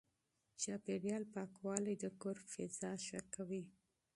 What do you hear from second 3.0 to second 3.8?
ښه کوي.